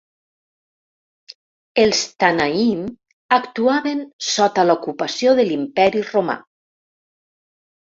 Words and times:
Els 1.83 2.01
"Tannaim" 2.23 2.81
actuaven 3.39 4.03
sota 4.31 4.67
l'ocupació 4.71 5.37
de 5.43 5.49
l'Imperi 5.53 6.05
Romà. 6.11 6.41